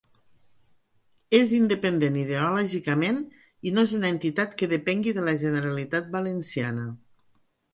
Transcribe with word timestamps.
És 1.39 1.51
independent 1.57 2.17
ideològicament 2.21 3.21
i 3.71 3.75
no 3.75 3.83
és 3.91 3.93
una 4.01 4.11
entitat 4.17 4.57
que 4.63 4.71
depengui 4.75 5.15
de 5.19 5.27
la 5.29 5.37
Generalitat 5.43 6.11
Valenciana. 6.17 6.89